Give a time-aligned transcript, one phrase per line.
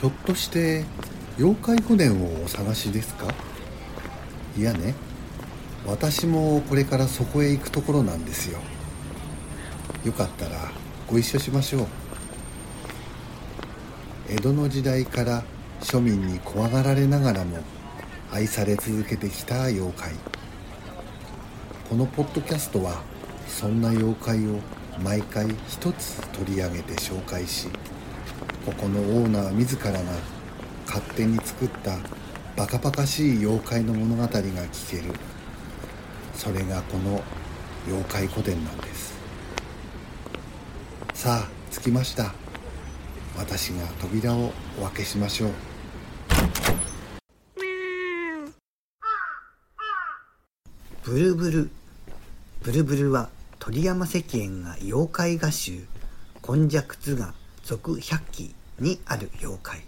[0.00, 0.84] ひょっとして
[1.38, 3.26] 妖怪船をお探しですか？
[4.56, 4.94] いやね
[5.86, 8.60] 私もこれからそこへ行くところなんですよ。
[10.04, 10.72] よかったら
[11.06, 11.86] ご一緒しましょう。
[14.30, 15.44] 江戸の時代から
[15.82, 17.58] 庶民に怖がられながらも
[18.32, 20.12] 愛され続けてきた妖怪。
[21.90, 23.02] このポッドキャストは
[23.46, 24.60] そんな妖怪を
[25.04, 27.68] 毎回一つ取り上げて紹介し
[28.70, 29.98] ここのオーナー自らが
[30.86, 31.98] 勝手に作った
[32.56, 35.12] バカバカしい妖怪の物語が聞ける。
[36.34, 37.20] それがこの
[37.88, 39.18] 妖怪古典なんです。
[41.14, 42.32] さあ着きました。
[43.36, 45.50] 私が扉をお開けしましょう。
[51.02, 51.70] ブルブル。
[52.62, 55.86] ブルブルは鳥山石燕が妖怪画集
[56.40, 59.80] 「今昔図画続百鬼」にある妖怪。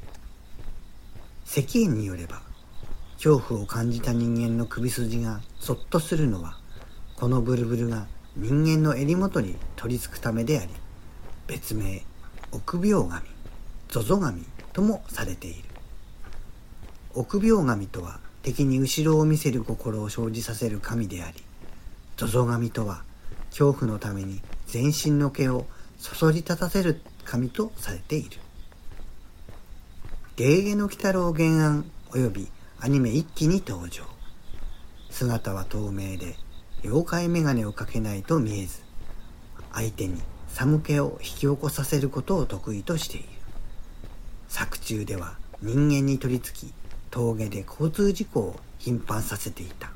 [1.46, 2.40] 石燕によれば
[3.16, 6.56] 恐怖を感じた人間の首筋がそっとするのは
[7.16, 10.70] このブルブルが人間の襟元に取り付くためであり
[11.46, 12.02] 別名
[12.52, 13.22] 臆病神
[13.88, 15.72] ゾゾ神ともされている。
[17.14, 21.42] 臆病神とは敵に後ろを見せる心を生じさせる神であり
[22.16, 23.04] ゾゾ神とは
[23.50, 25.66] 恐怖のために全身の毛を
[25.98, 28.38] そそり立たせる神とされている
[30.34, 32.48] 「ゲーゲの鬼太郎原案」および
[32.80, 34.02] アニメ一期に登場。
[35.10, 36.36] 姿は透明で
[36.82, 38.80] 妖怪眼鏡をかけないと見えず
[39.74, 43.28] 相手に寒気を引き起こさせることを得意としている。
[44.48, 46.72] 作中では人間に取り付き
[47.10, 49.90] 峠で交通事故を頻繁させていた。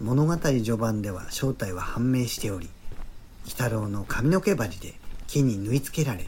[0.00, 2.70] 物語序盤では正体は判明しており
[3.44, 4.94] 鬼太郎の髪の毛針で
[5.26, 6.26] 木に縫い付けられ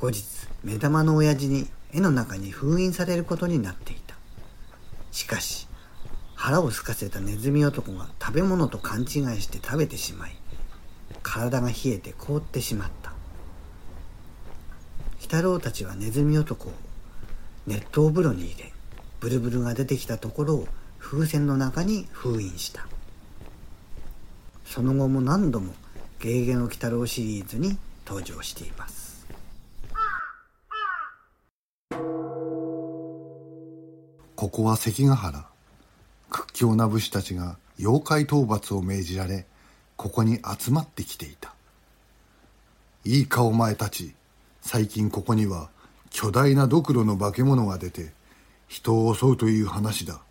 [0.00, 0.24] 後日
[0.64, 4.14] 目玉の親父に絵の中に封印されることになっていた。
[5.12, 5.66] しかし
[6.34, 9.06] 腹を空かせたネズミ男が食べ物と勘違い
[9.40, 10.36] して食べてしまい
[11.22, 13.12] 体が冷えて凍ってしまった。
[15.18, 16.72] 鬼太郎たちはネズミ男を
[17.66, 18.72] 熱湯風呂に入れ
[19.20, 20.68] ブルブルが出てきたところを
[20.98, 22.86] 風船の中に封印した。
[24.64, 25.74] その後も何度も
[26.20, 28.99] 「ゲーゲの鬼太郎」シリーズに登場しています。
[34.40, 35.44] ここは関ヶ原。
[36.30, 39.44] 屈強な武士たちが妖怪討伐を命じられ
[39.98, 41.52] ここに集まってきていた。
[43.04, 44.14] いいかお前たち
[44.62, 45.68] 最近ここには
[46.08, 48.12] 巨大なドクロの化け物が出て
[48.66, 50.22] 人を襲うという話だ。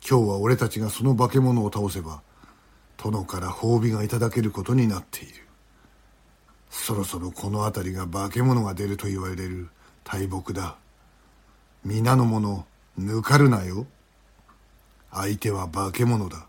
[0.00, 2.22] 今日は俺たちがその化け物を倒せば
[2.96, 5.34] 殿から褒美がいただけることになっている。
[6.70, 9.68] そろそろこの辺りが化け物が出ると言われる
[10.04, 10.76] 大木だ。
[11.84, 12.64] 皆の者
[12.98, 13.86] 抜かるなよ。
[15.12, 16.46] 相手は化け物だ。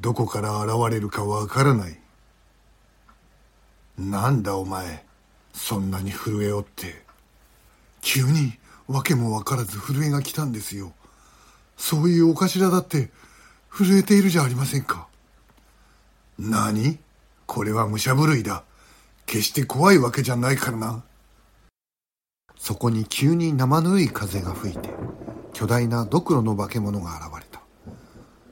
[0.00, 1.98] どこから現れるかわからない。
[3.98, 5.04] なんだお前。
[5.52, 7.04] そんなに震えおって。
[8.00, 8.54] 急に
[8.88, 10.92] 訳も分からず震えが来たんですよ。
[11.76, 13.10] そういうお頭だって
[13.70, 15.06] 震えているじゃありませんか。
[16.38, 16.98] 何？
[17.46, 18.64] これは武者震いだ。
[19.26, 21.04] 決して怖いわけじゃないからな。
[22.56, 24.90] そこに急に生ぬるい風が吹いて。
[25.52, 27.60] 巨大なドクロの化け物が現れた。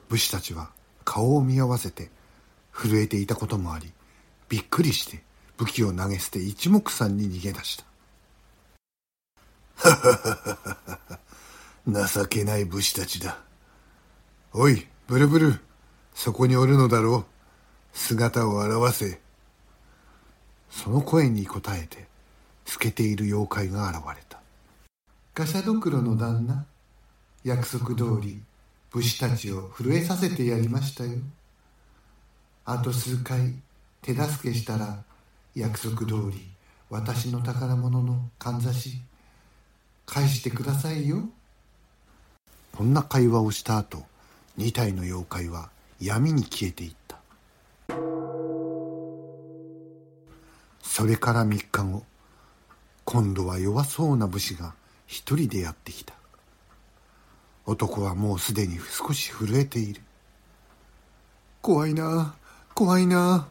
[0.08, 0.70] 武士たちは
[1.04, 2.10] 顔を見合わせて
[2.72, 3.92] 震えていたこともあり
[4.48, 5.22] びっくりして
[5.56, 7.84] 武器を投げ捨て一目散に逃げ出した。
[11.86, 13.38] 情けない武士たちだ。
[14.52, 15.60] おいブルブル
[16.14, 17.96] そこにおるのだろう。
[17.96, 19.20] 姿を現せ。
[20.70, 22.06] その声に応えて
[22.64, 24.40] 透けている妖怪が現れた。
[25.34, 26.66] ガシャドクロの旦那
[27.48, 28.42] 約束通り
[28.90, 31.12] 武士たちを震えさせてやりましたよ。
[32.66, 33.54] あと数回
[34.02, 35.02] 手助けしたら
[35.54, 36.46] 約束通り
[36.90, 39.00] 私の宝物のかんざし
[40.04, 41.26] 返してくださいよ。
[42.76, 44.04] こんな会話をした後
[44.58, 45.70] 2体の妖怪は
[46.02, 47.18] 闇に消えていった。
[50.82, 52.04] それから3日後
[53.06, 54.74] 今度は弱そうな武士が
[55.06, 56.17] 一人でやってきた。
[57.68, 60.00] 男はもうすでに少し震えている。
[61.60, 62.34] 怖いな
[62.74, 63.46] 怖いな。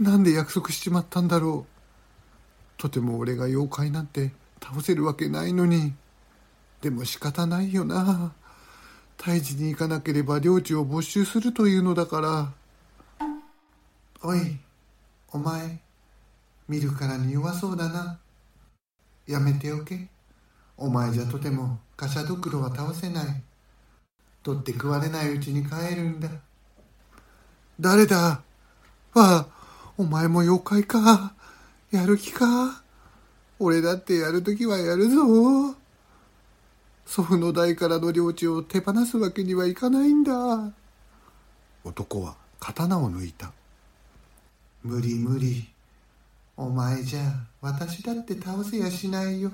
[0.00, 1.80] なんで約束しちまったんだろう。
[2.76, 5.94] とても俺が妖怪なんて倒せるわけないのに。
[6.82, 8.32] でも仕方ないよな。
[9.16, 12.52] 退治に行かなければ領地を没収するというのだから。
[14.24, 14.58] おい
[15.30, 15.78] お前
[16.68, 18.18] 見るからに弱そうだな。
[19.28, 20.08] やめておけ。
[20.80, 23.42] お前じゃとてもガシャドクロは倒せない。
[24.42, 26.30] 取って食われないうちに帰るんだ。
[27.78, 28.16] 誰だ？
[28.16, 28.42] わ
[29.14, 29.46] あ
[29.98, 31.34] お前も妖怪か？
[31.90, 32.82] やる気か？
[33.58, 35.76] 俺だってやるときはやるぞ。
[37.04, 40.32] 祖父の代からの領地を手放すわけにはいかないんだ。
[41.84, 43.52] 男は刀を抜いた。
[44.82, 45.68] 無理無理。
[46.56, 47.20] お前じゃ
[47.60, 49.52] 私だって倒せやしないよ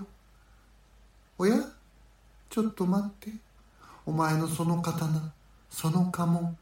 [1.38, 1.56] おや？
[2.48, 3.30] ちょっと待って。
[4.06, 5.34] お前のその刀
[5.68, 6.56] その家紋。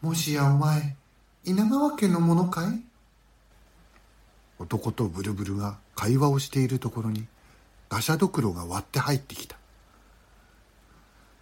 [0.00, 0.96] もしやお前
[1.44, 2.82] 稲川家のものかい？
[4.58, 7.26] 男とブルブルが会話をしているところに
[7.88, 9.56] ガシャドクロが割って入ってきた。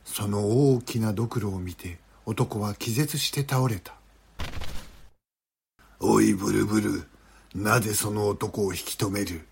[0.05, 3.95] その大きなドクロを見て男は気絶して倒れた。
[5.99, 7.05] おいブルブル
[7.55, 9.47] なぜその男を引き止める？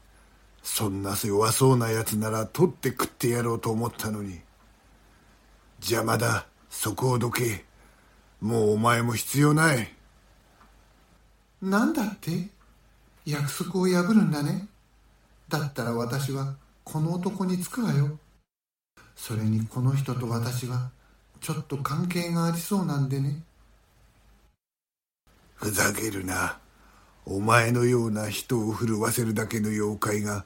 [0.71, 4.39] そんな弱そうなやつなら取って食ってやろうと思ったのに。
[5.81, 6.47] 邪魔だ。
[6.71, 7.65] そこをどけ。
[8.41, 9.93] もうお前も必要ない。
[11.61, 12.49] 何だって？
[13.25, 14.69] 約束を破るんだね。
[15.49, 16.55] だったら私は
[16.85, 18.19] この男につくわよ。
[19.17, 20.91] それにこの人と私は
[21.41, 23.43] ちょっと関係がありそうなんでね。
[25.57, 26.59] ふざけるな。
[27.25, 30.45] お前のような人を震わせるだけの妖怪が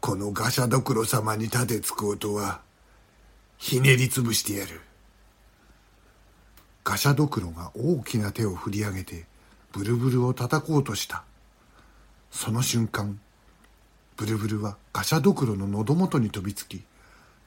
[0.00, 2.60] このガシャドクロ様に立てつこうとは
[3.56, 4.80] ひねりつぶしてやる。
[6.84, 9.26] ガシャドクロが大きな手を振り上げて
[9.72, 11.24] ブルブルを叩こうとした。
[12.30, 13.20] その瞬間
[14.16, 16.82] ブルブルはガシャドクロの喉元に飛びつき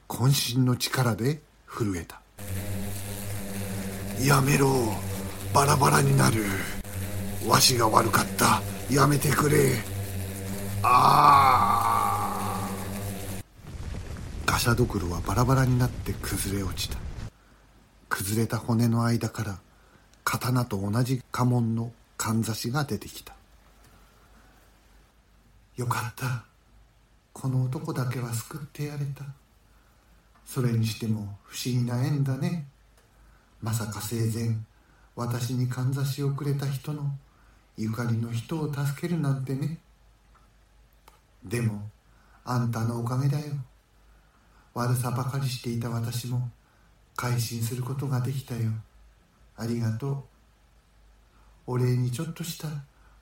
[0.08, 2.20] 渾身の力で震えた。
[4.22, 4.68] やめろ
[5.54, 6.44] バラバラになる。
[7.46, 8.62] わしが悪かった。
[8.90, 9.82] やめてくれ。
[10.82, 11.61] ああ
[14.62, 16.96] ガシャドクロはバラバラになって崩れ落ちた。
[18.08, 19.58] 崩れた骨の間から
[20.22, 23.34] 刀と同じ家紋のかんざしが出てきた。
[25.74, 26.44] よかった。
[27.32, 29.24] この男だけは救ってやれた。
[30.46, 32.64] それにしても不思議な縁だね。
[33.60, 34.56] まさか生前
[35.16, 37.10] 私にかんざしをくれた人の
[37.76, 39.80] ゆかりの人を助けるなんてね。
[41.44, 41.90] でも
[42.44, 43.56] あんたのおかげだよ。
[44.74, 46.50] 悪さばかりしていた私も
[47.16, 48.70] 改心することができたよ。
[49.56, 50.16] ありがとう。
[51.66, 52.68] お礼にちょっとした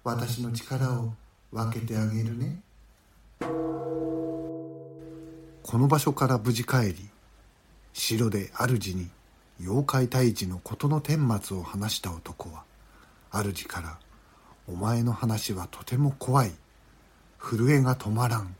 [0.04, 1.12] 私の力を
[1.52, 2.60] 分けてあげるね。
[3.40, 3.46] こ
[5.78, 7.08] の場所から無事帰り
[7.92, 9.10] 城で主に
[9.60, 12.64] 妖怪退治の事の顛末を話した男は
[13.30, 13.98] 主から
[14.70, 16.52] 「お前の話はとても怖い。
[17.40, 18.54] 震えが止まらん。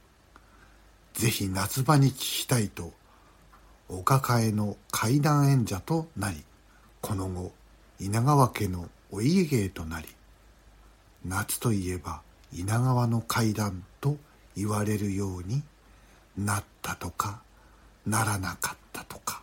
[1.15, 2.93] ぜひ夏場に聞きたい」と
[3.89, 6.45] お抱えの怪談演者となり
[7.01, 7.53] この後
[7.99, 10.09] 稲川家のお家芸となり
[11.25, 12.23] 夏といえば
[12.53, 14.17] 稲川の怪談と
[14.57, 15.62] 言われるように
[16.39, 17.43] なったとか
[18.07, 19.43] ならなかったとか。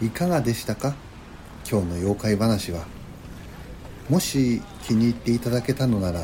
[0.00, 0.94] いかがでしたか？
[1.68, 2.86] 今日の妖怪話は。
[4.08, 6.22] もし気に入っていただけたのなら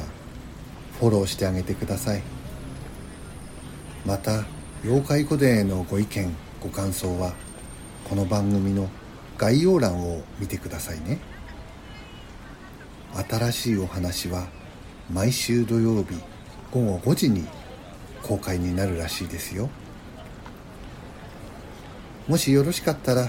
[1.01, 2.23] フォローしてあげてください。
[4.07, 4.45] また
[4.85, 7.35] 妖怪古伝へのご意見ご感想は
[8.09, 8.89] この番組の
[9.39, 11.19] 概要欄を見てくださいね。
[13.29, 14.47] 新しいお話は
[15.13, 16.15] 毎週土曜日
[16.71, 17.45] 午後5時に
[18.23, 19.69] 公開になるらしいですよ。
[22.29, 23.29] もしよろしかったら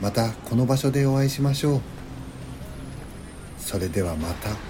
[0.00, 1.80] またこの場所でお会いしましょう
[3.58, 4.69] それではまた。